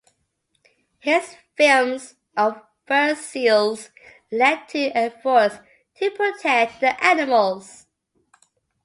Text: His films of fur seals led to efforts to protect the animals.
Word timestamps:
His 0.97 1.35
films 1.55 2.15
of 2.35 2.59
fur 2.87 3.13
seals 3.13 3.91
led 4.31 4.67
to 4.69 4.87
efforts 4.97 5.57
to 5.99 6.09
protect 6.09 6.79
the 6.81 6.99
animals. 7.03 7.85